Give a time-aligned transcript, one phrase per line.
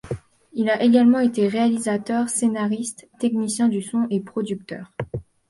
[0.53, 4.91] Il a également été réalisateur, scénariste, technicien du son et producteur.